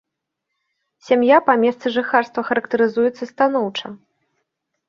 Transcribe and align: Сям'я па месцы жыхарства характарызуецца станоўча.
Сям'я 1.09 1.37
па 1.51 1.55
месцы 1.63 1.85
жыхарства 1.97 2.41
характарызуецца 2.49 3.23
станоўча. 3.33 3.87